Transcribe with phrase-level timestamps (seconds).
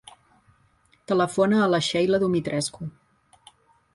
[1.11, 2.89] Telefona a la Sheila Dumitrescu.